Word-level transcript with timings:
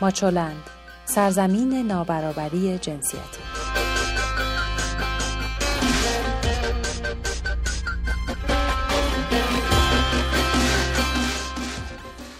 ماچولند 0.00 0.62
سرزمین 1.04 1.86
نابرابری 1.86 2.78
جنسیتی. 2.78 3.40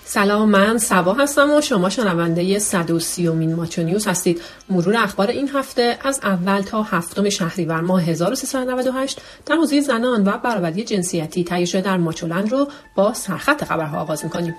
سلام 0.05 0.49
من 0.49 0.79
سبا 0.79 1.13
هستم 1.13 1.51
و 1.51 1.61
شما 1.61 1.91
شنونده 1.91 2.59
130 2.59 3.29
مین 3.29 3.55
ماچو 3.55 3.83
نیوز 3.83 4.07
هستید. 4.07 4.43
مرور 4.71 4.97
اخبار 4.97 5.29
این 5.29 5.49
هفته 5.49 5.99
از 6.05 6.21
اول 6.23 6.61
تا 6.61 6.83
هفتم 6.83 7.29
شهریور 7.29 7.81
ماه 7.81 8.03
1398 8.03 9.21
در 9.47 9.57
حوزه 9.57 9.81
زنان 9.81 10.29
و 10.29 10.39
برابری 10.39 10.85
جنسیتی 10.85 11.45
تهیه 11.45 11.65
شده 11.65 11.81
در 11.81 11.97
ماچولند 11.97 12.53
رو 12.53 12.69
با 12.95 13.15
سرخط 13.15 13.65
خبرها 13.65 14.01
آغاز 14.01 14.25
می‌کنیم. 14.25 14.55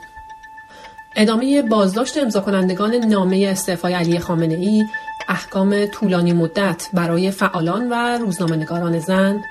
ادامه 1.15 1.61
بازداشت 1.61 2.17
امضا 2.17 2.41
کنندگان 2.41 2.95
نامه 2.95 3.47
استعفای 3.51 3.93
علی 3.93 4.19
خامنه 4.19 4.55
ای 4.55 4.85
احکام 5.27 5.85
طولانی 5.85 6.33
مدت 6.33 6.89
برای 6.93 7.31
فعالان 7.31 7.89
و 7.89 8.17
روزنامه‌نگاران 8.17 8.99
زن 8.99 9.41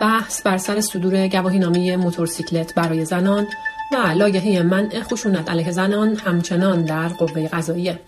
بحث 0.00 0.42
بر 0.42 0.58
سر 0.58 0.80
صدور 0.80 1.28
گواهی 1.28 1.58
نامه 1.58 1.96
موتورسیکلت 1.96 2.74
برای 2.74 3.04
زنان 3.04 3.46
و 3.92 3.96
لایحه 4.16 4.62
منع 4.62 5.02
خشونت 5.02 5.50
علیه 5.50 5.70
زنان 5.70 6.16
همچنان 6.16 6.84
در 6.84 7.08
قوه 7.08 7.48
قضاییه. 7.48 7.98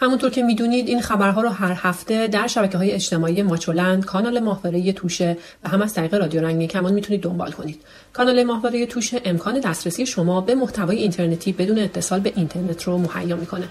همونطور 0.00 0.30
که 0.30 0.42
می‌دونید 0.42 0.88
این 0.88 1.00
خبرها 1.00 1.42
رو 1.42 1.48
هر 1.48 1.76
هفته 1.76 2.26
در 2.26 2.46
شبکه 2.46 2.78
های 2.78 2.90
اجتماعی 2.90 3.42
ماچولند 3.42 4.04
کانال 4.04 4.40
ماهواره 4.40 4.92
توشه 4.92 5.36
و 5.64 5.68
هم 5.68 5.82
از 5.82 5.94
طریق 5.94 6.14
رادیو 6.14 6.40
رنگی 6.40 6.66
کمان 6.66 6.92
می‌تونید 6.92 7.22
دنبال 7.22 7.52
کنید. 7.52 7.82
کانال 8.12 8.44
ماهواره 8.44 8.86
توشه 8.86 9.20
امکان 9.24 9.60
دسترسی 9.60 10.06
شما 10.06 10.40
به 10.40 10.54
محتوای 10.54 10.96
اینترنتی 10.96 11.52
بدون 11.52 11.78
اتصال 11.78 12.20
به 12.20 12.32
اینترنت 12.36 12.82
رو 12.82 12.98
مهیا 12.98 13.36
می‌کنه. 13.36 13.68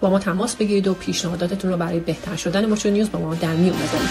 با 0.00 0.10
ما 0.10 0.18
تماس 0.18 0.56
بگیرید 0.56 0.88
و 0.88 0.94
پیشنهاداتتون 0.94 1.70
رو 1.70 1.76
برای 1.76 2.00
بهتر 2.00 2.36
شدن 2.36 2.66
ماچو 2.66 2.90
نیوز 2.90 3.10
با 3.10 3.18
ما 3.18 3.34
در 3.34 3.54
میون 3.54 3.76
بذارید. 3.76 4.10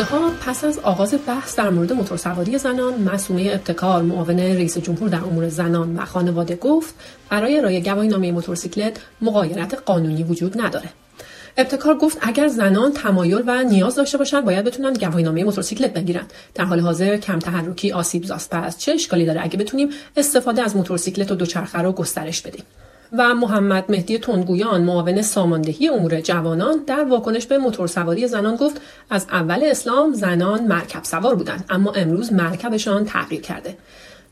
هفته 0.00 0.16
ها 0.16 0.30
پس 0.46 0.64
از 0.64 0.78
آغاز 0.78 1.14
بحث 1.26 1.56
در 1.56 1.70
مورد 1.70 1.92
موتورسواری 1.92 2.58
زنان 2.58 3.02
مسئوله 3.02 3.50
ابتکار 3.54 4.02
معاون 4.02 4.38
رئیس 4.38 4.78
جمهور 4.78 5.08
در 5.08 5.18
امور 5.18 5.48
زنان 5.48 5.96
و 5.96 6.04
خانواده 6.04 6.56
گفت 6.56 6.94
برای 7.30 7.58
ارائه 7.58 7.80
گواهی 7.80 8.08
نامه 8.08 8.32
موتورسیکلت 8.32 9.00
مقایرت 9.20 9.74
قانونی 9.74 10.22
وجود 10.22 10.60
نداره. 10.60 10.88
ابتکار 11.56 11.98
گفت 11.98 12.18
اگر 12.20 12.48
زنان 12.48 12.92
تمایل 12.92 13.42
و 13.46 13.64
نیاز 13.64 13.94
داشته 13.94 14.18
باشند 14.18 14.44
باید 14.44 14.64
بتونن 14.64 14.92
گواهینامه 14.92 15.44
موتورسیکلت 15.44 15.92
بگیرن. 15.92 16.26
در 16.54 16.64
حال 16.64 16.80
حاضر 16.80 17.16
کم 17.16 17.38
تحرکی 17.38 17.92
آسیب 17.92 18.24
زاست 18.24 18.50
پس 18.50 18.78
چه 18.78 18.92
اشکالی 18.92 19.26
داره؟ 19.26 19.44
اگه 19.44 19.58
بتونیم 19.58 19.88
استفاده 20.16 20.62
از 20.62 20.76
موتورسیکلت 20.76 21.32
و 21.32 21.34
دوچرخه 21.34 21.78
رو 21.78 21.92
گسترش 21.92 22.42
بدیم. 22.42 22.64
و 23.12 23.34
محمد 23.34 23.84
مهدی 23.88 24.18
تندگویان 24.18 24.80
معاون 24.80 25.22
ساماندهی 25.22 25.88
امور 25.88 26.20
جوانان 26.20 26.84
در 26.86 27.04
واکنش 27.04 27.46
به 27.46 27.58
موتورسواری 27.58 28.26
زنان 28.26 28.56
گفت 28.56 28.80
از 29.10 29.26
اول 29.30 29.60
اسلام 29.64 30.12
زنان 30.12 30.64
مرکب 30.64 31.04
سوار 31.04 31.34
بودند 31.34 31.64
اما 31.70 31.92
امروز 31.92 32.32
مرکبشان 32.32 33.04
تغییر 33.04 33.40
کرده. 33.40 33.76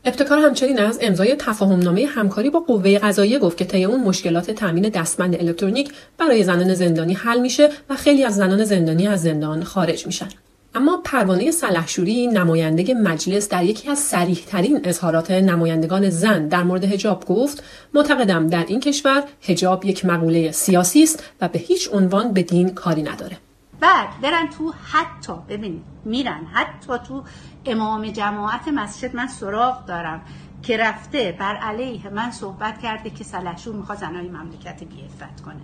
ابتکار 0.05 0.39
همچنین 0.39 0.79
از 0.79 0.99
امضای 1.01 1.35
تفاهمنامه 1.35 2.05
همکاری 2.05 2.49
با 2.49 2.59
قوه 2.59 2.99
قضاییه 2.99 3.39
گفت 3.39 3.57
که 3.57 3.65
طی 3.65 3.83
اون 3.83 4.03
مشکلات 4.03 4.51
تامین 4.51 4.89
دستمند 4.89 5.35
الکترونیک 5.35 5.91
برای 6.17 6.43
زنان 6.43 6.73
زندانی 6.73 7.13
حل 7.13 7.39
میشه 7.39 7.69
و 7.89 7.95
خیلی 7.95 8.23
از 8.23 8.35
زنان 8.35 8.63
زندانی 8.63 9.07
از 9.07 9.21
زندان 9.21 9.63
خارج 9.63 10.05
میشن. 10.05 10.27
اما 10.75 11.01
پروانه 11.03 11.51
سلحشوری 11.51 12.27
نماینده 12.27 12.93
مجلس 12.93 13.49
در 13.49 13.63
یکی 13.63 13.89
از 13.89 14.09
ترین 14.47 14.81
اظهارات 14.83 15.31
نمایندگان 15.31 16.09
زن 16.09 16.47
در 16.47 16.63
مورد 16.63 16.83
هجاب 16.83 17.25
گفت 17.25 17.63
معتقدم 17.93 18.47
در 18.47 18.65
این 18.67 18.79
کشور 18.79 19.23
هجاب 19.41 19.85
یک 19.85 20.05
مقوله 20.05 20.51
سیاسی 20.51 21.03
است 21.03 21.23
و 21.41 21.47
به 21.47 21.59
هیچ 21.59 21.89
عنوان 21.93 22.33
به 22.33 22.43
دین 22.43 22.69
کاری 22.69 23.03
نداره. 23.03 23.37
بعد 23.79 24.07
برن 24.21 24.49
تو 24.49 24.73
حتی 24.91 25.33
ببین 25.49 25.81
میرن 26.05 26.45
حتی 26.53 26.93
تو 27.07 27.23
امام 27.65 28.11
جماعت 28.11 28.67
مسجد. 28.67 29.15
من 29.15 29.27
سراغ 29.27 29.85
دارم 29.85 30.21
که 30.63 30.77
رفته 30.77 31.35
بر 31.39 31.55
علیه 31.55 32.09
من 32.09 32.31
صحبت 32.31 32.81
کرده 32.81 33.09
که 33.09 33.23
سلحشور 33.23 33.75
می‌خواد 33.75 33.97
زنای 33.97 34.27
مملکت 34.27 34.83
بیعفت 34.83 35.41
کنه. 35.41 35.61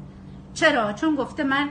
چرا؟ 0.54 0.94
چون 0.94 1.16
گفته 1.16 1.44
من 1.44 1.70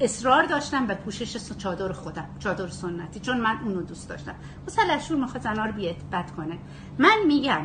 اصرار 0.00 0.46
داشتم 0.46 0.86
به 0.86 0.94
پوشش 0.94 1.36
چادر 1.58 1.92
خودم 1.92 2.26
چادر 2.38 2.68
سنتی 2.68 3.20
چون 3.20 3.40
من 3.40 3.58
اونو 3.64 3.82
دوست 3.82 4.08
داشتم. 4.08 4.34
و 4.66 4.70
سلحشور 4.70 5.16
می‌خواد 5.16 5.42
زنها 5.42 5.64
رو 5.64 5.72
بیعفت 5.72 6.36
کنه. 6.36 6.58
من 6.98 7.16
میگم 7.26 7.60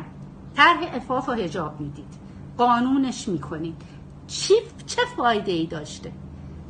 طرح 0.56 0.94
افاف 0.94 1.28
و 1.28 1.32
هجاب 1.32 1.80
می‌دید. 1.80 2.14
قانونش 2.58 3.28
می‌کنید. 3.28 3.82
چی 4.26 4.54
چه 4.86 5.02
فایده 5.16 5.52
ای 5.52 5.66
داشته؟ 5.66 6.12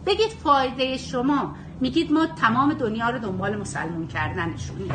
بگید 0.06 0.30
فایده 0.30 0.96
شما. 0.96 1.54
میگید 1.80 2.12
ما 2.12 2.26
تمام 2.26 2.74
دنیا 2.74 3.10
رو 3.10 3.18
دنبال 3.18 3.56
مسلمون 3.56 4.06
کردنشونیم 4.06 4.92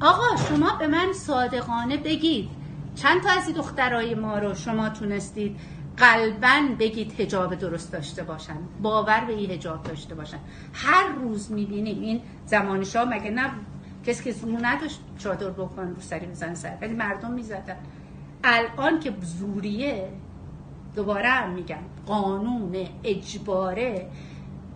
آقا 0.00 0.36
شما 0.48 0.76
به 0.76 0.86
من 0.86 1.12
صادقانه 1.12 1.96
بگید. 1.96 2.50
چند 2.94 3.22
تا 3.22 3.30
از 3.30 3.54
دخترای 3.54 4.14
ما 4.14 4.38
رو 4.38 4.54
شما 4.54 4.88
تونستید 4.88 5.60
قلبا 5.98 6.68
بگید 6.78 7.20
هجاب 7.20 7.54
درست 7.54 7.92
داشته 7.92 8.22
باشن. 8.22 8.56
باور 8.82 9.24
به 9.24 9.32
این 9.32 9.50
هجاب 9.50 9.82
داشته 9.82 10.14
باشن. 10.14 10.38
هر 10.72 11.08
روز 11.08 11.52
می‌بینیم 11.52 12.00
این 12.00 12.20
زمان 12.46 12.84
شاه 12.84 13.08
مگه 13.08 13.30
نه 13.30 13.50
کسی 14.06 14.24
که 14.24 14.32
زور 14.32 14.58
نداشت 14.62 15.00
چادر 15.18 15.50
بکن 15.50 15.82
رو 15.82 16.00
سری 16.00 16.26
بزن 16.26 16.54
سر. 16.54 16.78
ولی 16.80 16.94
مردم 16.94 17.30
می‌زدن. 17.30 17.76
الان 18.44 19.00
که 19.00 19.14
زوریه 19.20 20.12
دوباره 20.96 21.28
هم 21.28 21.50
میگم 21.50 21.78
قانون 22.06 22.76
اجباره 23.04 24.10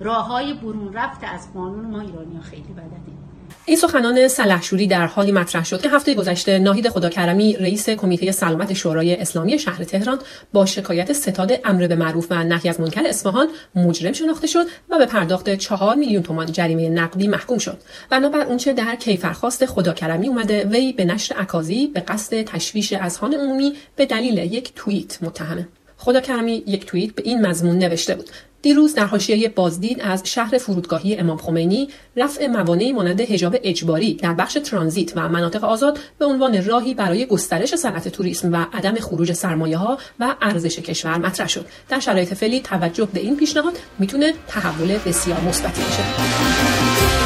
راه 0.00 0.26
های 0.26 0.54
برون 0.54 0.92
رفته 0.92 1.26
از 1.26 1.52
قانون 1.52 1.90
ما 1.90 2.00
ایرانی 2.00 2.36
ها 2.36 2.42
خیلی 2.42 2.72
بلدیم. 2.72 3.18
این 3.64 3.76
سخنان 3.76 4.28
سلحشوری 4.28 4.86
در 4.86 5.06
حالی 5.06 5.32
مطرح 5.32 5.64
شد 5.64 5.82
که 5.82 5.88
هفته 5.88 6.14
گذشته 6.14 6.58
ناهید 6.58 6.88
خداکرمی 6.88 7.56
رئیس 7.56 7.90
کمیته 7.90 8.32
سلامت 8.32 8.72
شورای 8.72 9.16
اسلامی 9.16 9.58
شهر 9.58 9.84
تهران 9.84 10.18
با 10.52 10.66
شکایت 10.66 11.12
ستاد 11.12 11.52
امر 11.64 11.86
به 11.86 11.96
معروف 11.96 12.26
و 12.30 12.44
نهی 12.44 12.68
از 12.68 12.80
منکر 12.80 13.02
اصفهان 13.06 13.48
مجرم 13.74 14.12
شناخته 14.12 14.46
شد 14.46 14.66
و 14.90 14.98
به 14.98 15.06
پرداخت 15.06 15.54
چهار 15.54 15.96
میلیون 15.96 16.22
تومان 16.22 16.52
جریمه 16.52 16.88
نقدی 16.88 17.28
محکوم 17.28 17.58
شد. 17.58 17.78
بنابر 18.10 18.40
اونچه 18.40 18.72
در 18.72 18.94
کیفرخواست 18.94 19.66
خداکرمی 19.66 20.28
اومده 20.28 20.64
وی 20.64 20.92
به 20.92 21.04
نشر 21.04 21.34
اکاذیب 21.38 21.92
به 21.92 22.00
قصد 22.00 22.42
تشویش 22.42 22.92
اذهان 22.92 23.34
عمومی 23.34 23.72
به 23.96 24.06
دلیل 24.06 24.38
یک 24.38 24.72
توییت 24.74 25.22
متهمه 25.22 25.68
خدا 25.96 26.20
کرمی 26.20 26.62
یک 26.66 26.86
توییت 26.86 27.14
به 27.14 27.22
این 27.26 27.46
مضمون 27.46 27.78
نوشته 27.78 28.14
بود. 28.14 28.30
دیروز 28.62 28.94
در 28.94 29.06
حاشیه 29.06 29.48
بازدید 29.48 30.00
از 30.00 30.22
شهر 30.24 30.58
فرودگاهی 30.58 31.16
امام 31.16 31.36
خمینی 31.36 31.88
رفع 32.16 32.46
موانعی 32.46 32.92
مانند 32.92 33.20
حجاب 33.20 33.56
اجباری 33.62 34.14
در 34.14 34.34
بخش 34.34 34.58
ترانزیت 34.64 35.16
و 35.16 35.28
مناطق 35.28 35.64
آزاد 35.64 35.98
به 36.18 36.24
عنوان 36.24 36.64
راهی 36.64 36.94
برای 36.94 37.26
گسترش 37.26 37.74
صنعت 37.74 38.08
توریسم 38.08 38.52
و 38.52 38.66
عدم 38.72 38.94
خروج 38.94 39.32
سرمایه 39.32 39.76
ها 39.76 39.98
و 40.20 40.34
ارزش 40.42 40.78
کشور 40.78 41.18
مطرح 41.18 41.48
شد. 41.48 41.66
در 41.88 42.00
شرایط 42.00 42.34
فعلی 42.34 42.60
توجه 42.60 43.08
به 43.12 43.20
این 43.20 43.36
پیشنهاد 43.36 43.78
می‌تونه 43.98 44.34
تحول 44.48 44.98
بسیار 45.06 45.40
مثبتی 45.40 45.82
بشه 45.82 47.21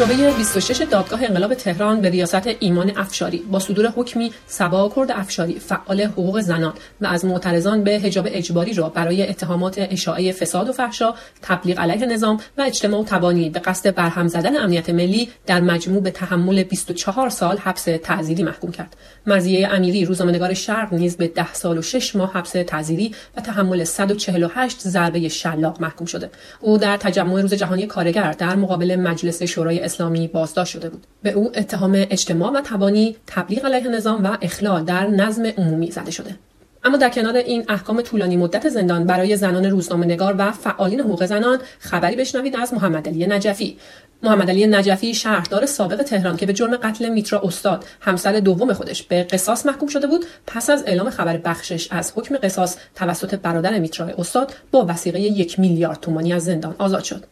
شعبه 0.00 0.32
26 0.36 0.82
دادگاه 0.90 1.24
انقلاب 1.24 1.54
تهران 1.54 2.00
به 2.00 2.10
ریاست 2.10 2.48
ایمان 2.60 2.92
افشاری 2.96 3.38
با 3.38 3.58
صدور 3.58 3.86
حکمی 3.86 4.32
سبا 4.46 4.92
کرد 4.96 5.12
افشاری 5.12 5.58
فعال 5.58 6.00
حقوق 6.00 6.40
زنان 6.40 6.72
و 7.00 7.06
از 7.06 7.24
معترضان 7.24 7.84
به 7.84 7.98
حجاب 7.98 8.28
اجباری 8.30 8.74
را 8.74 8.88
برای 8.88 9.28
اتهامات 9.28 9.74
اشاعه 9.78 10.32
فساد 10.32 10.68
و 10.68 10.72
فحشا 10.72 11.14
تبلیغ 11.42 11.80
علیه 11.80 12.06
نظام 12.06 12.40
و 12.58 12.62
اجتماع 12.62 13.04
تبانی 13.04 13.50
به 13.50 13.60
قصد 13.60 13.94
برهم 13.94 14.28
زدن 14.28 14.56
امنیت 14.56 14.90
ملی 14.90 15.28
در 15.46 15.60
مجموع 15.60 16.02
به 16.02 16.10
تحمل 16.10 16.62
24 16.62 17.28
سال 17.28 17.58
حبس 17.58 17.84
تعزیری 18.02 18.42
محکوم 18.42 18.70
کرد. 18.72 18.96
مزیه 19.26 19.68
امیری 19.68 20.04
روزنامه‌نگار 20.04 20.54
شرق 20.54 20.94
نیز 20.94 21.16
به 21.16 21.28
10 21.28 21.54
سال 21.54 21.78
و 21.78 21.82
6 21.82 22.16
ماه 22.16 22.32
حبس 22.32 22.52
تعزیری 22.52 23.14
و 23.36 23.40
تحمل 23.40 23.84
148 23.84 24.80
ضربه 24.80 25.28
شلاق 25.28 25.80
محکوم 25.80 26.06
شده. 26.06 26.30
او 26.60 26.78
در 26.78 26.96
تجمع 26.96 27.40
روز 27.40 27.54
جهانی 27.54 27.86
کارگر 27.86 28.32
در 28.32 28.56
مقابل 28.56 28.96
مجلس 28.96 29.42
شورای 29.42 29.89
اسلامی 29.90 30.28
بازداشت 30.28 30.72
شده 30.72 30.88
بود. 30.88 31.06
به 31.22 31.32
او 31.32 31.52
اتهام 31.54 31.92
اجتماع 31.94 32.52
و 32.52 32.60
تبانی 32.64 33.16
تبلیغ 33.26 33.64
علیه 33.64 33.88
نظام 33.88 34.24
و 34.24 34.36
اخلال 34.42 34.84
در 34.84 35.06
نظم 35.06 35.46
عمومی 35.46 35.90
زده 35.90 36.10
شده. 36.10 36.36
اما 36.84 36.96
در 36.96 37.08
کنار 37.08 37.36
این 37.36 37.64
احکام 37.68 38.02
طولانی 38.02 38.36
مدت 38.36 38.68
زندان 38.68 39.04
برای 39.04 39.36
زنان 39.36 39.64
روزنامه 39.64 40.06
نگار 40.06 40.34
و 40.38 40.52
فعالین 40.52 41.00
حقوق 41.00 41.26
زنان 41.26 41.58
خبری 41.78 42.16
بشنوید 42.16 42.56
از 42.56 42.74
محمد 42.74 43.08
علی 43.08 43.26
نجفی. 43.26 43.76
محمد 44.22 44.50
علی 44.50 44.66
نجفی 44.66 45.14
شهردار 45.14 45.66
سابق 45.66 46.02
تهران 46.02 46.36
که 46.36 46.46
به 46.46 46.52
جرم 46.52 46.76
قتل 46.76 47.08
میترا 47.08 47.40
استاد 47.44 47.84
همسر 48.00 48.40
دوم 48.40 48.72
خودش 48.72 49.02
به 49.02 49.22
قصاص 49.22 49.66
محکوم 49.66 49.88
شده 49.88 50.06
بود 50.06 50.24
پس 50.46 50.70
از 50.70 50.84
اعلام 50.86 51.10
خبر 51.10 51.36
بخشش 51.36 51.88
از 51.90 52.12
حکم 52.16 52.36
قصاص 52.36 52.76
توسط 52.94 53.34
برادر 53.34 53.78
میترا 53.78 54.06
استاد 54.06 54.54
با 54.70 54.86
وسیقه 54.88 55.20
یک 55.20 55.60
میلیارد 55.60 56.00
تومانی 56.00 56.32
از 56.32 56.44
زندان 56.44 56.74
آزاد 56.78 57.04
شد. 57.04 57.24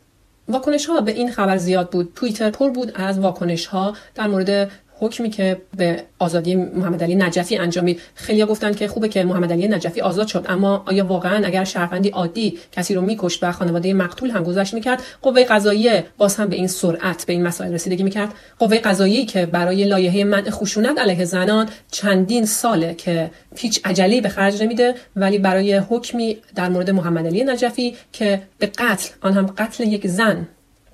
واکنش 0.49 0.87
ها 0.87 1.01
به 1.01 1.13
این 1.13 1.31
خبر 1.31 1.57
زیاد 1.57 1.91
بود. 1.91 2.13
توییتر 2.15 2.51
پر 2.51 2.71
بود 2.71 2.93
از 2.95 3.19
واکنش 3.19 3.67
ها 3.67 3.95
در 4.15 4.27
مورد 4.27 4.71
حکمی 5.01 5.31
که 5.31 5.63
به 5.77 6.03
آزادی 6.19 6.55
محمد 6.55 7.03
علی 7.03 7.15
نجفی 7.15 7.57
انجامید. 7.57 8.01
خیلی 8.15 8.45
گفتن 8.45 8.73
که 8.73 8.89
خوبه 8.89 9.09
که 9.09 9.25
محمد 9.25 9.53
علی 9.53 9.69
نجفی 9.69 10.01
آزاد 10.01 10.27
شد 10.27 10.47
اما 10.49 10.85
آیا 10.87 11.07
واقعا 11.07 11.47
اگر 11.47 11.65
شهروندی 11.65 12.09
عادی 12.09 12.59
کسی 12.73 12.95
رو 12.95 13.01
میکشت 13.01 13.45
و 13.45 13.53
خانواده 13.53 13.95
مقتول 13.95 14.31
هم 14.31 14.43
گذشت 14.43 14.75
می‌کرد 14.75 15.03
قوه 15.23 15.45
قضاییه 15.45 16.05
باز 16.19 16.37
هم 16.37 16.47
به 16.47 16.57
این 16.57 16.67
سرعت 16.67 17.27
به 17.27 17.33
این 17.33 17.43
مسائل 17.43 17.73
رسیدگی 17.73 18.03
می‌کرد؟ 18.03 18.35
قوه 18.59 18.79
قضاییه 18.79 19.27
که 19.27 19.47
برای 19.47 19.85
لایحه 19.85 20.25
منع 20.25 20.51
خشونت 20.51 20.99
علیه 20.99 21.25
زنان 21.25 21.69
چندین 21.91 22.47
ساله 22.47 22.95
که 22.95 23.31
هیچ 23.57 23.81
عجله 23.85 24.21
به 24.21 24.29
خرج 24.29 24.63
نمیده 24.63 24.95
ولی 25.17 25.39
برای 25.39 25.77
حکمی 25.77 26.39
در 26.55 26.69
مورد 26.69 26.91
محمد 26.91 27.27
علی 27.27 27.45
نجفی 27.45 27.97
که 28.13 28.43
به 28.59 28.67
قتل 28.67 29.09
آن 29.21 29.33
هم 29.33 29.47
قتل 29.47 29.85
یک 29.85 30.07
زن 30.07 30.49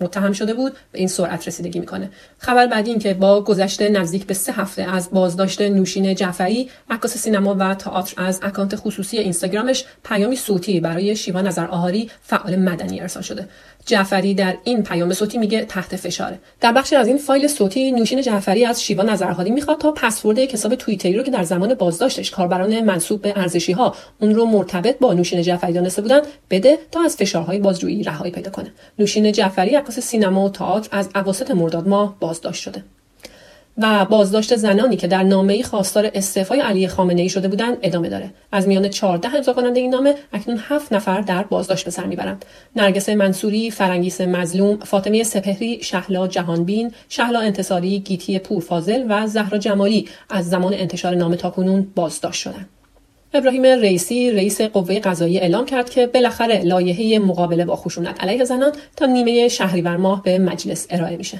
متهم 0.04 0.32
شده 0.32 0.54
بود 0.54 0.72
به 0.92 0.98
این 0.98 1.08
سرعت 1.08 1.48
رسیدگی 1.48 1.80
می‌کنه. 1.80 2.10
خبر 2.38 2.66
بعدی 2.66 2.90
این 2.90 2.98
که 2.98 3.14
با 3.14 3.40
گذشته 3.40 3.88
نزدیک 3.88 4.26
به 4.26 4.34
سه 4.34 4.52
هفته 4.52 4.82
از 4.82 5.10
بازداشت 5.10 5.60
نوشین 5.60 6.14
جعفری 6.14 6.70
عکاس 6.90 7.16
سینما 7.16 7.56
و 7.58 7.74
تئاتر 7.74 8.22
از 8.22 8.40
اکانت 8.42 8.76
خصوصی 8.76 9.18
اینستاگرامش 9.18 9.84
پیامی 10.04 10.36
صوتی 10.36 10.80
برای 10.80 11.16
شیوا 11.16 11.40
نظر 11.40 11.66
آهاری 11.66 12.10
فعال 12.22 12.56
مدنی 12.56 13.00
ارسال 13.00 13.22
شده. 13.22 13.48
جعفری 13.86 14.34
در 14.34 14.56
این 14.64 14.82
پیام 14.82 15.12
صوتی 15.12 15.38
میگه 15.38 15.64
تحت 15.64 15.96
فشاره 15.96 16.38
در 16.60 16.72
بخشی 16.72 16.96
از 16.96 17.06
این 17.06 17.18
فایل 17.18 17.48
صوتی 17.48 17.92
نوشین 17.92 18.22
جعفری 18.22 18.64
از 18.64 18.82
شیوا 18.82 19.02
نظرهادی 19.02 19.50
می‌خواد 19.50 19.78
تا 19.78 19.92
پسورد 19.92 20.38
یک 20.38 20.54
حساب 20.54 20.74
توییتری 20.74 21.16
رو 21.16 21.22
که 21.22 21.30
در 21.30 21.42
زمان 21.42 21.74
بازداشتش 21.74 22.30
کاربران 22.30 22.84
منصوب 22.84 23.22
به 23.22 23.32
ارزشی 23.36 23.72
ها 23.72 23.94
اون 24.20 24.34
رو 24.34 24.46
مرتبط 24.46 24.98
با 24.98 25.14
نوشین 25.14 25.42
جعفری 25.42 25.72
دانسته 25.72 26.02
بودن 26.02 26.20
بده 26.50 26.78
تا 26.90 27.04
از 27.04 27.16
فشارهای 27.16 27.58
بازجویی 27.58 28.02
رهایی 28.02 28.32
پیدا 28.32 28.50
کنه. 28.50 28.72
نوشین 28.98 29.32
جعفری 29.32 29.76
عکاس 29.94 30.04
سینما 30.04 30.44
و 30.44 30.48
تئاتر 30.48 30.88
از 30.92 31.08
اواسط 31.14 31.50
مرداد 31.50 31.88
ماه 31.88 32.16
بازداشت 32.20 32.62
شده. 32.62 32.84
و 33.78 34.04
بازداشت 34.04 34.56
زنانی 34.56 34.96
که 34.96 35.06
در 35.06 35.22
نامه 35.22 35.62
خواستار 35.62 36.10
استعفای 36.14 36.60
علی 36.60 36.88
خامنه 36.88 37.22
ای 37.22 37.28
شده 37.28 37.48
بودند 37.48 37.76
ادامه 37.82 38.08
داره. 38.08 38.30
از 38.52 38.68
میان 38.68 38.88
14 38.88 39.36
امضا 39.36 39.52
کننده 39.52 39.80
این 39.80 39.90
نامه 39.90 40.14
اکنون 40.32 40.58
7 40.68 40.92
نفر 40.92 41.20
در 41.20 41.42
بازداشت 41.42 41.84
به 41.84 41.90
سر 41.90 42.04
می‌برند. 42.04 42.44
نرگس 42.76 43.08
منصوری 43.08 43.70
فرنگیس 43.70 44.20
مظلوم 44.20 44.76
فاطمه 44.76 45.22
سپهری 45.22 45.82
شهلا 45.82 46.26
جهانبین 46.26 46.92
شهلا 47.08 47.40
انتصاری 47.40 47.98
گیتی 47.98 48.38
پورفاضل 48.38 49.06
و 49.08 49.26
زهرا 49.26 49.58
جمالی 49.58 50.08
از 50.30 50.50
زمان 50.50 50.74
انتشار 50.74 51.14
نامه 51.14 51.36
تاکنون 51.36 51.92
بازداشت 51.94 52.40
شدند. 52.40 52.68
ابراهیم 53.34 53.62
رئیسی 53.62 54.30
رئیس 54.30 54.60
قوه 54.60 54.98
قضایی 54.98 55.38
اعلام 55.38 55.66
کرد 55.66 55.90
که 55.90 56.06
بالاخره 56.06 56.62
لایحه 56.62 57.18
مقابله 57.18 57.64
با 57.64 57.76
خشونت 57.76 58.22
علیه 58.24 58.44
زنان 58.44 58.72
تا 58.96 59.06
نیمه 59.06 59.48
شهریور 59.48 59.96
ماه 59.96 60.22
به 60.22 60.38
مجلس 60.38 60.86
ارائه 60.90 61.16
میشه. 61.16 61.38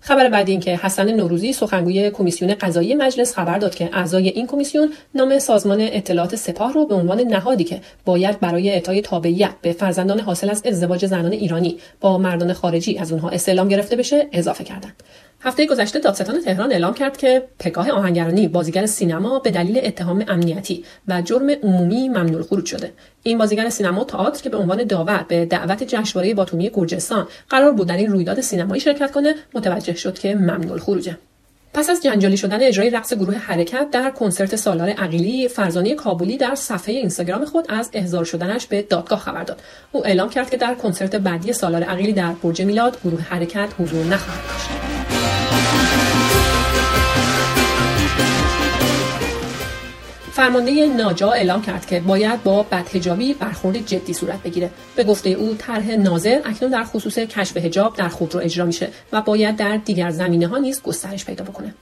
خبر 0.00 0.28
بعدی 0.28 0.52
این 0.52 0.60
که 0.60 0.76
حسن 0.76 1.10
نوروزی 1.10 1.52
سخنگوی 1.52 2.10
کمیسیون 2.10 2.54
قضایی 2.54 2.94
مجلس 2.94 3.34
خبر 3.34 3.58
داد 3.58 3.74
که 3.74 3.90
اعضای 3.92 4.28
این 4.28 4.46
کمیسیون 4.46 4.92
نام 5.14 5.38
سازمان 5.38 5.80
اطلاعات 5.80 6.36
سپاه 6.36 6.72
رو 6.72 6.86
به 6.86 6.94
عنوان 6.94 7.20
نهادی 7.20 7.64
که 7.64 7.80
باید 8.04 8.40
برای 8.40 8.70
اعطای 8.70 9.00
تابعیت 9.00 9.52
به 9.62 9.72
فرزندان 9.72 10.20
حاصل 10.20 10.50
از 10.50 10.62
ازدواج 10.66 11.06
زنان 11.06 11.32
ایرانی 11.32 11.78
با 12.00 12.18
مردان 12.18 12.52
خارجی 12.52 12.98
از 12.98 13.12
اونها 13.12 13.30
استعلام 13.30 13.68
گرفته 13.68 13.96
بشه 13.96 14.28
اضافه 14.32 14.64
کردند. 14.64 15.02
هفته 15.42 15.66
گذشته 15.66 15.98
دادستان 15.98 16.40
تهران 16.40 16.72
اعلام 16.72 16.94
کرد 16.94 17.16
که 17.16 17.42
پگاه 17.58 17.90
آهنگرانی 17.90 18.48
بازیگر 18.48 18.86
سینما 18.86 19.38
به 19.38 19.50
دلیل 19.50 19.80
اتهام 19.82 20.24
امنیتی 20.28 20.84
و 21.08 21.22
جرم 21.22 21.50
عمومی 21.50 22.08
ممنوع 22.08 22.42
خروج 22.42 22.66
شده. 22.66 22.92
این 23.22 23.38
بازیگر 23.38 23.68
سینما 23.68 24.00
و 24.00 24.04
تئاتر 24.04 24.42
که 24.42 24.50
به 24.50 24.56
عنوان 24.56 24.84
داور 24.84 25.24
به 25.28 25.46
دعوت 25.46 25.82
جشنواره 25.82 26.34
باتومی 26.34 26.70
گرجستان 26.74 27.28
قرار 27.48 27.72
بود 27.72 27.88
در 27.88 27.96
این 27.96 28.12
رویداد 28.12 28.40
سینمایی 28.40 28.80
شرکت 28.80 29.10
کنه 29.10 29.34
متوجه 29.54 29.94
شد 29.94 30.18
که 30.18 30.34
ممنوع 30.34 30.78
خروجه. 30.78 31.18
پس 31.74 31.90
از 31.90 32.02
جنجالی 32.02 32.36
شدن 32.36 32.62
اجرای 32.62 32.90
رقص 32.90 33.14
گروه 33.14 33.34
حرکت 33.34 33.90
در 33.90 34.10
کنسرت 34.10 34.56
سالار 34.56 34.88
عقیلی 34.88 35.48
فرزانه 35.48 35.94
کابلی 35.94 36.36
در 36.36 36.54
صفحه 36.54 36.94
اینستاگرام 36.94 37.44
خود 37.44 37.66
از 37.68 37.90
احضار 37.92 38.24
شدنش 38.24 38.66
به 38.66 38.82
دادگاه 38.82 39.18
خبر 39.18 39.44
داد. 39.44 39.60
او 39.92 40.06
اعلام 40.06 40.28
کرد 40.28 40.50
که 40.50 40.56
در 40.56 40.74
کنسرت 40.74 41.16
بعدی 41.16 41.52
سالار 41.52 41.82
عقیلی 41.82 42.12
در 42.12 42.32
برج 42.32 42.62
میلاد 42.62 42.98
گروه 43.04 43.20
حرکت 43.20 43.68
حضور 43.78 44.04
نخواهد 44.04 44.40
داشت. 44.48 44.89
فرمانده 50.40 50.86
ناجا 50.86 51.32
اعلام 51.32 51.62
کرد 51.62 51.86
که 51.86 52.00
باید 52.00 52.42
با 52.42 52.62
بدهجابی 52.62 53.34
برخورد 53.34 53.86
جدی 53.86 54.12
صورت 54.12 54.42
بگیره. 54.42 54.70
به 54.96 55.04
گفته 55.04 55.30
او 55.30 55.54
طرح 55.54 55.90
ناظر 55.90 56.40
اکنون 56.44 56.70
در 56.70 56.84
خصوص 56.84 57.18
کشف 57.18 57.56
هجاب 57.56 57.96
در 57.96 58.08
خودرو 58.08 58.40
اجرا 58.40 58.64
میشه 58.64 58.88
و 59.12 59.22
باید 59.22 59.56
در 59.56 59.76
دیگر 59.76 60.10
زمینه 60.10 60.46
ها 60.46 60.58
نیز 60.58 60.82
گسترش 60.82 61.24
پیدا 61.24 61.44
بکنه. 61.44 61.74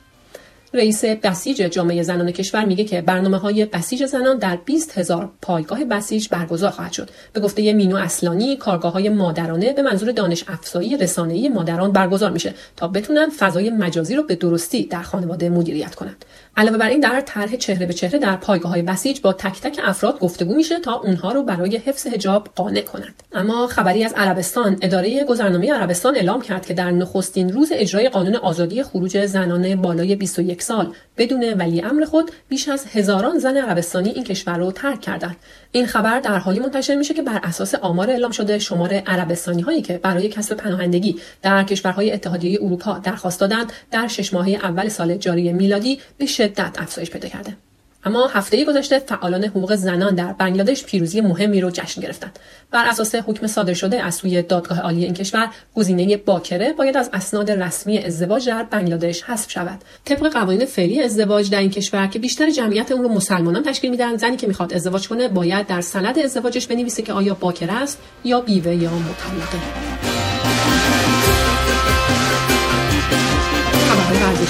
رئیس 0.75 1.05
بسیج 1.05 1.57
جامعه 1.57 2.03
زنان 2.03 2.31
کشور 2.31 2.65
میگه 2.65 2.85
که 2.85 3.01
برنامه 3.01 3.37
های 3.37 3.65
بسیج 3.65 4.07
زنان 4.07 4.39
در 4.39 4.57
20 4.57 4.99
هزار 4.99 5.31
پایگاه 5.43 5.85
بسیج 5.85 6.29
برگزار 6.29 6.71
خواهد 6.71 6.93
شد. 6.93 7.11
به 7.33 7.41
گفته 7.41 7.73
مینو 7.73 7.97
اصلانی 7.97 8.57
کارگاه 8.57 8.93
های 8.93 9.09
مادرانه 9.09 9.73
به 9.73 9.83
منظور 9.83 10.13
دانش 10.13 10.45
افزایی 10.49 10.97
رسانه‌ای 10.97 11.49
مادران 11.49 11.93
برگزار 11.93 12.31
میشه 12.31 12.55
تا 12.77 12.89
بتونن 12.89 13.31
فضای 13.31 13.71
مجازی 13.71 14.17
رو 14.17 14.23
به 14.23 14.35
درستی 14.35 14.85
در 14.85 15.03
خانواده 15.03 15.49
مدیریت 15.49 15.95
کنند. 15.95 16.25
علاوه 16.59 16.79
بر 16.79 16.89
این 16.89 17.01
در 17.01 17.21
طرح 17.21 17.57
چهره 17.57 17.87
به 17.87 17.93
چهره 17.93 18.19
در 18.19 18.37
پایگاه 18.37 18.73
های 18.73 18.83
بسیج 18.83 19.21
با 19.21 19.33
تک 19.33 19.61
تک 19.61 19.81
افراد 19.85 20.19
گفتگو 20.19 20.55
میشه 20.55 20.81
تا 20.81 20.95
اونها 20.95 21.33
رو 21.33 21.43
برای 21.43 21.77
حفظ 21.77 22.07
حجاب 22.07 22.49
قانع 22.55 22.81
کنند. 22.81 23.23
اما 23.33 23.67
خبری 23.67 24.05
از 24.05 24.13
عربستان 24.17 24.79
اداره 24.83 25.25
گذرنامه 25.25 25.73
عربستان 25.73 26.17
اعلام 26.17 26.43
کرد 26.43 26.67
که 26.67 26.75
در 26.75 26.91
نخستین 26.91 27.53
روز 27.53 27.73
اجرای 27.75 28.09
قانون 28.09 28.37
آزادی 28.37 28.83
خروج 28.83 29.27
زنان 29.27 29.83
بالای 29.83 30.17
21 30.17 30.63
سال 30.63 30.93
بدون 31.17 31.53
ولی 31.53 31.81
امر 31.81 32.05
خود 32.05 32.31
بیش 32.49 32.69
از 32.69 32.87
هزاران 32.87 33.39
زن 33.39 33.57
عربستانی 33.57 34.09
این 34.09 34.25
کشور 34.25 34.59
رو 34.59 34.73
ترک 34.73 35.01
کردند. 35.01 35.37
این 35.73 35.87
خبر 35.87 36.21
در 36.21 36.39
حالی 36.39 36.61
منتشر 36.61 36.95
میشه 36.95 37.15
که 37.15 37.23
بر 37.23 37.41
اساس 37.43 37.75
آمار 37.75 38.11
اعلام 38.11 38.31
شده 38.31 38.59
شمار 38.59 38.95
عربستانی 38.95 39.63
هایی 39.63 39.83
که 39.83 39.99
برای 39.99 40.29
کسب 40.29 40.57
پناهندگی 40.57 41.17
در 41.43 41.65
کشورهای 41.65 42.13
اتحادیه 42.13 42.59
اروپا 42.63 42.99
درخواست 42.99 43.41
دادند 43.41 43.73
در 43.91 44.09
شش 44.09 44.35
ماهه 44.35 44.51
اول 44.51 44.89
سال 44.89 45.17
جاری 45.17 45.53
میلادی 45.53 45.99
به 46.19 46.27
شدت 46.49 46.83
افزایش 46.83 47.11
پیدا 47.11 47.29
کرده. 47.29 47.57
اما 48.05 48.27
هفته 48.27 48.65
گذشته 48.65 48.99
فعالان 48.99 49.45
حقوق 49.45 49.75
زنان 49.75 50.15
در 50.15 50.33
بنگلادش 50.33 50.85
پیروزی 50.85 51.21
مهمی 51.21 51.61
رو 51.61 51.71
جشن 51.71 52.01
گرفتند. 52.01 52.39
بر 52.71 52.89
اساس 52.89 53.15
حکم 53.15 53.47
صادر 53.47 53.75
شده 53.75 54.03
از 54.03 54.15
سوی 54.15 54.43
دادگاه 54.43 54.81
عالی 54.81 55.05
این 55.05 55.15
کشور 55.15 55.49
گزینه 55.75 56.17
باکره 56.17 56.73
باید 56.73 56.97
از 56.97 57.11
اسناد 57.13 57.51
رسمی 57.51 57.99
ازدواج 57.99 58.49
در 58.49 58.63
بنگلادش 58.63 59.23
حذف 59.23 59.51
شود. 59.51 59.79
طبق 60.05 60.33
قوانین 60.33 60.67
فعلی 60.67 61.03
ازدواج 61.03 61.51
در 61.51 61.61
این 61.61 61.71
کشور 61.71 62.07
که 62.07 62.19
بیشتر 62.19 62.51
جمعیت 62.51 62.93
اون 62.93 63.03
رو 63.03 63.09
مسلمانان 63.09 63.63
تشکیل 63.63 63.91
میدن 63.91 64.17
زنی 64.17 64.37
که 64.37 64.47
می‌خواد 64.47 64.75
ازدواج 64.75 65.09
کنه 65.09 65.29
باید 65.29 65.67
در 65.67 65.81
سند 65.81 66.19
ازدواجش 66.19 66.67
بنویسه 66.67 67.03
که 67.03 67.13
آیا 67.13 67.35
باکره 67.35 67.73
است 67.73 67.99
یا 68.25 68.41
بیوه 68.41 68.75
یا 68.75 68.91
مطلقه 68.91 70.18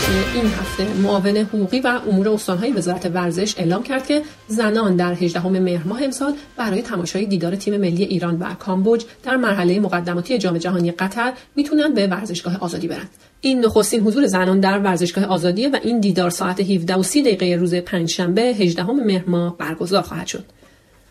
این 0.09 0.47
هفته 0.47 0.95
معاون 1.03 1.37
حقوقی 1.37 1.81
و 1.81 2.01
امور 2.11 2.29
استانهای 2.29 2.73
وزارت 2.73 3.07
ورزش 3.07 3.59
اعلام 3.59 3.83
کرد 3.83 4.07
که 4.07 4.23
زنان 4.47 4.97
در 4.97 5.13
18 5.13 5.47
مهر 5.49 5.87
ماه 5.87 6.05
امسال 6.05 6.35
برای 6.57 6.83
تماشای 6.83 7.27
دیدار 7.27 7.57
تیم 7.57 7.77
ملی 7.77 8.05
ایران 8.05 8.39
و 8.39 8.55
کامبوج 8.55 9.05
در 9.23 9.37
مرحله 9.37 9.81
مقدماتی 9.81 10.39
جام 10.39 10.59
جهانی 10.59 10.93
قطر 10.93 11.33
می‌تونن 11.57 11.95
به 11.95 12.07
ورزشگاه 12.07 12.59
آزادی 12.61 12.89
برند. 12.89 13.11
این 13.41 13.65
نخستین 13.65 14.01
حضور 14.01 14.27
زنان 14.27 14.61
در 14.61 14.79
ورزشگاه 14.79 15.25
آزادی 15.25 15.67
و 15.67 15.79
این 15.83 16.01
دیدار 16.01 16.31
ساعت 16.31 16.61
17 16.61 16.97
و 16.97 17.03
30 17.03 17.23
دقیقه 17.23 17.57
روز 17.61 17.75
پنجشنبه 17.75 18.43
18 18.43 18.85
مهر 18.85 19.25
ماه 19.27 19.57
برگزار 19.59 20.03
خواهد 20.03 20.27
شد. 20.27 20.45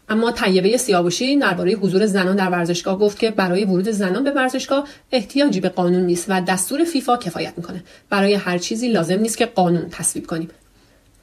اما 0.09 0.31
طیبه 0.31 0.77
سیاوشی 0.77 1.37
درباره 1.37 1.71
حضور 1.71 2.05
زنان 2.05 2.35
در 2.35 2.49
ورزشگاه 2.49 2.99
گفت 2.99 3.19
که 3.19 3.31
برای 3.31 3.65
ورود 3.65 3.89
زنان 3.89 4.23
به 4.23 4.31
ورزشگاه 4.31 4.87
احتیاجی 5.11 5.59
به 5.59 5.69
قانون 5.69 6.01
نیست 6.01 6.25
و 6.29 6.41
دستور 6.41 6.83
فیفا 6.83 7.17
کفایت 7.17 7.53
می‌کنه 7.57 7.83
برای 8.09 8.33
هر 8.33 8.57
چیزی 8.57 8.87
لازم 8.87 9.19
نیست 9.19 9.37
که 9.37 9.45
قانون 9.45 9.89
تصویب 9.89 10.27
کنیم 10.27 10.49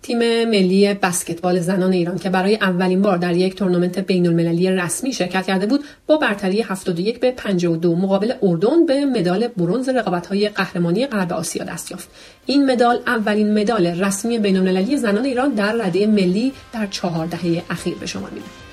تیم 0.02 0.18
ملی 0.44 0.94
بسکتبال 0.94 1.60
زنان 1.60 1.92
ایران 1.92 2.18
که 2.18 2.30
برای 2.30 2.54
اولین 2.54 3.02
بار 3.02 3.18
در 3.18 3.36
یک 3.36 3.54
تورنمنت 3.54 3.98
بین 3.98 4.26
المللی 4.26 4.70
رسمی 4.70 5.12
شرکت 5.12 5.46
کرده 5.46 5.66
بود 5.66 5.84
با 6.06 6.16
برتری 6.16 6.62
71 6.62 7.20
به 7.20 7.30
52 7.30 7.96
مقابل 7.96 8.32
اردن 8.42 8.86
به 8.86 9.04
مدال 9.04 9.48
برنز 9.48 9.88
رقابت‌های 9.88 10.48
قهرمانی 10.48 11.06
غرب 11.06 11.32
آسیا 11.32 11.64
دست 11.64 11.90
یافت. 11.90 12.08
این 12.46 12.72
مدال 12.72 12.98
اولین 13.06 13.58
مدال 13.58 13.86
رسمی 13.86 14.38
بین 14.38 14.56
المللی 14.56 14.96
زنان 14.96 15.24
ایران 15.24 15.50
در 15.50 15.72
رده 15.72 16.06
ملی 16.06 16.52
در 16.72 16.86
چهار 16.86 17.26
دهه 17.26 17.62
اخیر 17.70 17.94
به 17.94 18.06
شما 18.06 18.28
میره. 18.32 18.63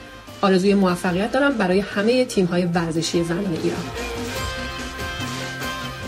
آرزوی 0.41 0.73
موفقیت 0.73 1.31
دارم 1.31 1.53
برای 1.53 1.79
همه 1.79 2.25
تیم 2.25 2.45
های 2.45 2.65
ورزشی 2.65 3.23
زنان 3.23 3.57
ایران 3.63 3.83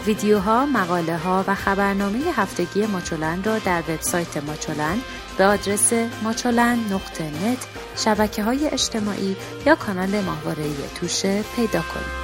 ویدیوها، 0.05 0.65
مقاله 0.65 1.17
ها 1.17 1.43
و 1.47 1.55
خبرنامه 1.55 2.19
هفتگی 2.35 2.85
ماچولن 2.85 3.43
را 3.43 3.59
در 3.59 3.83
وبسایت 3.89 4.37
ماچولن 4.37 4.97
به 5.37 5.45
آدرس 5.45 5.93
ماچولن 6.23 6.79
نقطه 6.91 7.23
نت 7.23 7.67
شبکه 7.97 8.43
های 8.43 8.67
اجتماعی 8.67 9.35
یا 9.65 9.75
کانال 9.75 10.21
ماهواره 10.21 10.63
توشه 10.95 11.43
پیدا 11.55 11.81
کنید. 11.81 12.22